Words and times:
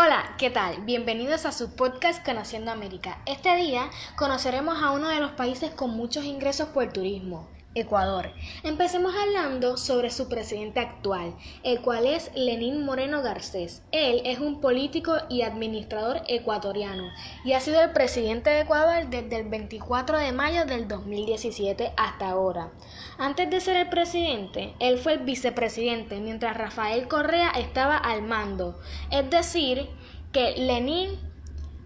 Hola, 0.00 0.36
¿qué 0.38 0.48
tal? 0.48 0.76
Bienvenidos 0.82 1.44
a 1.44 1.50
su 1.50 1.74
podcast 1.74 2.24
Conociendo 2.24 2.70
América. 2.70 3.18
Este 3.26 3.56
día 3.56 3.90
conoceremos 4.14 4.80
a 4.80 4.92
uno 4.92 5.08
de 5.08 5.18
los 5.18 5.32
países 5.32 5.72
con 5.72 5.90
muchos 5.90 6.24
ingresos 6.24 6.68
por 6.68 6.92
turismo, 6.92 7.48
Ecuador. 7.80 8.32
Empecemos 8.62 9.14
hablando 9.14 9.76
sobre 9.76 10.10
su 10.10 10.28
presidente 10.28 10.80
actual, 10.80 11.34
el 11.62 11.80
cual 11.80 12.06
es 12.06 12.30
Lenín 12.34 12.84
Moreno 12.84 13.22
Garcés. 13.22 13.82
Él 13.92 14.22
es 14.24 14.38
un 14.38 14.60
político 14.60 15.16
y 15.28 15.42
administrador 15.42 16.22
ecuatoriano 16.28 17.10
y 17.44 17.52
ha 17.52 17.60
sido 17.60 17.80
el 17.80 17.92
presidente 17.92 18.50
de 18.50 18.60
Ecuador 18.60 19.08
desde 19.08 19.36
el 19.36 19.48
24 19.48 20.18
de 20.18 20.32
mayo 20.32 20.64
del 20.64 20.88
2017 20.88 21.92
hasta 21.96 22.28
ahora. 22.28 22.72
Antes 23.18 23.50
de 23.50 23.60
ser 23.60 23.76
el 23.76 23.88
presidente, 23.88 24.74
él 24.78 24.98
fue 24.98 25.14
el 25.14 25.20
vicepresidente 25.20 26.20
mientras 26.20 26.56
Rafael 26.56 27.08
Correa 27.08 27.50
estaba 27.50 27.96
al 27.96 28.22
mando. 28.22 28.78
Es 29.10 29.28
decir, 29.30 29.88
que 30.32 30.54
Lenin 30.56 31.27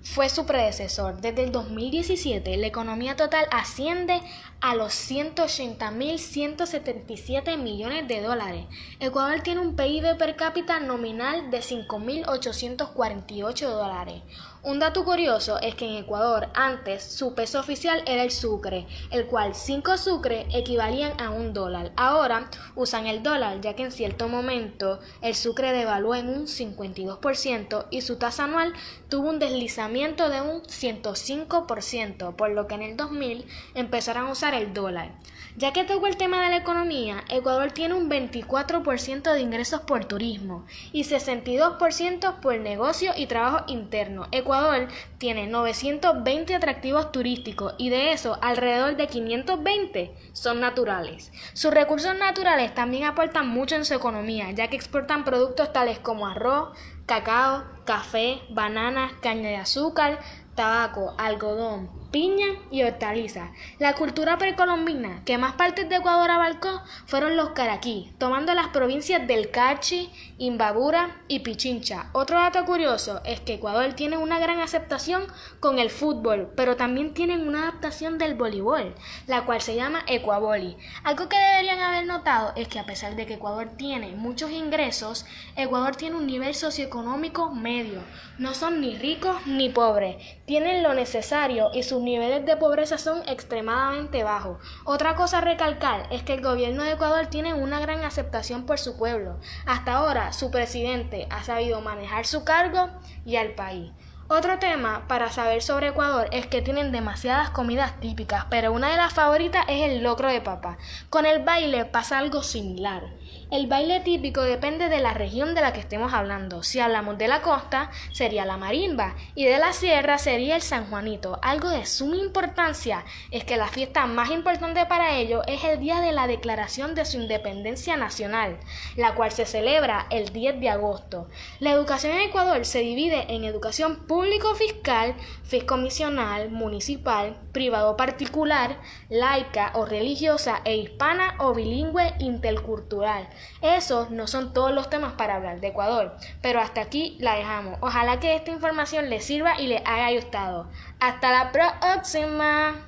fue 0.03 0.29
su 0.29 0.45
predecesor. 0.47 1.21
Desde 1.21 1.45
el 1.45 1.53
2017, 1.53 2.57
la 2.57 2.67
economía 2.67 3.15
total 3.17 3.47
asciende 3.51 4.21
a 4.61 4.75
los 4.75 4.93
180.177 4.93 7.57
millones 7.57 8.09
de 8.09 8.21
dólares. 8.21 8.67
Ecuador 9.01 9.41
tiene 9.41 9.61
un 9.61 9.77
PIB 9.77 10.19
per 10.19 10.37
cápita 10.37 10.81
nominal 10.81 11.51
de 11.51 11.59
5.848 11.59 13.69
dólares. 13.69 14.23
Un 14.65 14.79
dato 14.79 15.05
curioso 15.05 15.59
es 15.61 15.75
que 15.75 15.87
en 15.87 15.97
Ecuador 15.97 16.49
antes 16.55 17.03
su 17.03 17.35
peso 17.35 17.59
oficial 17.59 18.05
era 18.07 18.23
el 18.23 18.31
sucre, 18.31 18.87
el 19.11 19.27
cual 19.27 19.57
5 19.57 19.99
sucre 19.99 20.47
equivalían 20.53 21.21
a 21.21 21.31
un 21.31 21.53
dólar. 21.53 21.91
Ahora 21.97 22.49
usan 22.77 23.09
el 23.09 23.25
dólar 23.25 23.61
ya 23.61 23.75
que 23.75 23.83
en 23.83 23.91
cierto 23.91 24.29
momento 24.29 25.01
el 25.21 25.35
sucre 25.35 25.73
devaluó 25.73 26.15
en 26.15 26.29
un 26.29 26.47
52% 26.47 27.87
y 27.91 28.03
su 28.03 28.19
tasa 28.19 28.45
anual 28.45 28.73
tuvo 29.09 29.31
un 29.31 29.41
deslizamiento 29.41 29.92
de 29.93 30.41
un 30.41 30.63
105%, 30.63 32.35
por 32.35 32.51
lo 32.51 32.67
que 32.67 32.75
en 32.75 32.83
el 32.83 32.97
2000 32.97 33.45
empezaron 33.75 34.27
a 34.27 34.31
usar 34.31 34.55
el 34.55 34.73
dólar. 34.73 35.13
Ya 35.55 35.75
que 35.75 35.85
tocó 35.85 36.07
el 36.07 36.17
tema 36.17 36.43
de 36.43 36.49
la 36.49 36.57
economía, 36.57 37.25
Ecuador 37.29 37.73
tiene 37.73 37.93
un 37.93 38.09
24% 38.09 39.35
de 39.35 39.41
ingresos 39.41 39.83
por 39.83 40.07
turismo 40.07 40.65
y 40.93 41.05
62% 41.05 42.41
por 42.41 42.59
negocio 42.59 43.13
y 43.15 43.27
trabajo 43.27 43.65
interno. 43.67 44.29
Ecuador 44.33 44.89
tiene 45.19 45.47
920 45.47 46.55
atractivos 46.55 47.13
turísticos 47.13 47.75
y 47.77 47.91
de 47.91 48.13
eso 48.13 48.39
alrededor 48.41 48.97
de 48.97 49.09
520 49.09 50.15
son 50.33 50.59
naturales. 50.61 51.31
Sus 51.53 51.75
recursos 51.75 52.17
naturales 52.17 52.75
también 52.75 53.05
aportan 53.05 53.47
mucho 53.47 53.75
en 53.75 53.85
su 53.85 53.93
economía, 53.93 54.51
ya 54.53 54.69
que 54.69 54.77
exportan 54.77 55.23
productos 55.23 55.71
tales 55.71 55.99
como 55.99 56.27
arroz, 56.27 56.71
cacao, 57.07 57.65
café, 57.85 58.43
bananas, 58.51 59.13
caña 59.21 59.49
de 59.49 59.57
azúcar, 59.57 60.21
tabaco, 60.55 61.15
algodón, 61.19 62.02
piña 62.13 62.47
y 62.71 62.83
hortalizas. 62.83 63.51
La 63.79 63.95
cultura 63.95 64.39
precolombina 64.39 65.23
que 65.25 65.39
más 65.39 65.55
partes 65.55 65.89
de 65.89 65.97
Ecuador 65.97 66.31
abarcó 66.31 66.83
fueron 67.07 67.37
los 67.37 67.51
caraquí, 67.51 68.13
tomando 68.19 68.55
las 68.55 68.69
provincias 68.69 69.27
del 69.27 69.51
Carchi, 69.51 70.11
Imbabura 70.39 71.23
y 71.27 71.41
Pichincha. 71.41 72.11
Otro 72.13 72.39
dato 72.39 72.65
curioso 72.65 73.23
es 73.25 73.41
que 73.41 73.55
Ecuador 73.55 73.95
tiene 73.95 74.19
una 74.19 74.39
gran 74.39 74.61
aceptación 74.61 75.25
con 75.59 75.79
el 75.79 75.89
fútbol, 75.89 76.53
pero 76.55 76.77
también 76.77 77.15
tienen 77.15 77.49
una 77.49 77.63
adaptación 77.63 78.19
del 78.19 78.35
voleibol, 78.35 78.95
la 79.27 79.45
cual 79.47 79.63
se 79.63 79.75
llama 79.75 80.05
Ecuaboli. 80.07 80.77
Algo 81.05 81.29
que 81.29 81.39
deberían 81.39 81.81
haber 81.81 82.07
notado 82.07 82.53
es 82.57 82.69
que 82.69 82.79
a 82.79 82.85
pesar 82.87 83.17
de 83.17 83.25
que 83.25 83.35
Ecuador 83.35 83.71
tiene 83.77 84.13
muchos 84.17 84.51
ingresos, 84.51 85.25
Ecuador 85.57 85.97
tiene 85.97 86.17
un 86.17 86.27
nivel 86.27 86.55
socioeconómico 86.55 87.51
medio. 87.51 88.01
No 88.39 88.53
son 88.53 88.83
ni 88.83 88.97
ricos 88.99 89.47
ni 89.47 89.71
pobres, 89.71 90.17
tienen 90.45 90.83
lo 90.83 90.93
necesario 90.93 91.71
y 91.73 91.83
sus 91.85 92.02
niveles 92.03 92.45
de 92.45 92.57
pobreza 92.57 92.99
son 92.99 93.23
extremadamente 93.29 94.23
bajos. 94.25 94.59
Otra 94.85 95.15
cosa 95.15 95.39
a 95.39 95.41
recalcar 95.41 96.07
es 96.11 96.23
que 96.23 96.35
el 96.35 96.43
gobierno 96.43 96.83
de 96.83 96.93
Ecuador 96.93 97.27
tiene 97.27 97.55
una 97.55 97.81
gran 97.81 98.05
aceptación 98.05 98.67
por 98.67 98.79
su 98.79 98.97
pueblo. 98.97 99.39
Hasta 99.67 99.95
ahora 99.95 100.33
su 100.33 100.51
presidente 100.51 101.27
ha 101.31 101.43
sabido 101.45 101.81
manejar 101.81 102.27
su 102.27 102.45
cargo 102.45 102.89
y 103.25 103.37
al 103.37 103.55
país. 103.55 103.93
Otro 104.29 104.59
tema 104.59 105.07
para 105.09 105.31
saber 105.31 105.63
sobre 105.63 105.89
Ecuador 105.89 106.29
es 106.33 106.47
que 106.47 106.63
tienen 106.63 106.91
demasiadas 106.91 107.51
comidas 107.51 108.01
típicas, 108.01 108.47
pero 108.49 108.73
una 108.73 108.91
de 108.91 108.97
las 108.97 109.13
favoritas 109.13 109.65
es 109.69 109.91
el 109.91 110.03
locro 110.03 110.29
de 110.29 110.41
papa. 110.41 110.79
Con 111.11 111.27
el 111.27 111.43
baile 111.45 111.85
pasa 111.85 112.19
algo 112.19 112.43
similar. 112.43 113.03
El 113.51 113.67
baile 113.67 114.01
típico 114.01 114.41
depende 114.41 114.89
de 114.89 115.01
la 115.01 115.13
región 115.13 115.55
de 115.55 115.61
la 115.61 115.75
que 115.75 115.81
estemos 115.81 116.15
hablando. 116.15 116.63
Si 116.63 116.81
hablamos 116.81 117.19
de 117.19 117.29
la 117.29 117.43
costa, 117.43 117.91
sería 118.11 118.47
la 118.47 118.57
marimba 118.57 119.15
y 119.35 119.45
de 119.45 119.59
la 119.59 119.75
sierra 119.75 120.17
sería 120.17 120.57
el 120.57 120.63
San 120.63 120.87
Juanito. 120.89 121.39
Algo 121.43 121.69
de 121.69 121.85
suma 121.85 122.17
importancia 122.17 123.05
es 123.31 123.45
que 123.45 123.59
la 123.59 123.69
fiesta 123.69 124.07
más 124.07 124.31
importante 124.31 124.87
para 124.87 125.17
ellos 125.17 125.43
es 125.47 125.65
el 125.65 125.81
día 125.81 126.01
de 126.01 126.13
la 126.13 126.27
declaración 126.27 126.95
de 126.95 127.05
su 127.05 127.21
independencia 127.21 127.99
nacional, 127.99 128.59
la 128.97 129.15
cual 129.15 129.31
se 129.33 129.45
celebra 129.45 130.07
el 130.09 130.33
10 130.33 130.61
de 130.61 130.71
agosto. 130.71 131.29
La 131.61 131.73
educación 131.73 132.15
en 132.15 132.31
Ecuador 132.31 132.65
se 132.65 132.79
divide 132.79 133.35
en 133.35 133.45
educación 133.45 134.07
público-fiscal, 134.23 135.17
fiscomisional, 135.43 136.49
municipal, 136.49 137.37
privado 137.51 137.97
particular, 137.97 138.79
laica 139.11 139.73
o 139.75 139.85
religiosa 139.85 140.61
e 140.65 140.77
hispana 140.77 141.35
o 141.39 141.53
bilingüe 141.53 142.15
intercultural. 142.21 143.29
Esos 143.63 144.13
no 144.13 144.29
son 144.29 144.53
todos 144.53 144.71
los 144.71 144.89
temas 144.89 145.15
para 145.15 145.35
hablar 145.35 145.61
de 145.61 145.69
Ecuador, 145.69 146.17
pero 146.41 146.61
hasta 146.61 146.83
aquí 146.83 147.17
la 147.19 147.35
dejamos. 147.35 147.79
Ojalá 147.81 148.21
que 148.21 148.37
esta 148.37 148.53
información 148.53 149.11
les 149.11 149.25
sirva 149.25 149.61
y 149.61 149.67
les 149.67 149.83
haya 149.85 150.15
gustado. 150.15 150.69
Hasta 151.01 151.33
la 151.33 151.51
próxima. 151.51 152.87